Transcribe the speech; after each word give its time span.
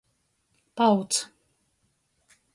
Pauts. 0.73 1.29